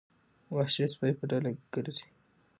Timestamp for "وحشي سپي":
0.53-1.09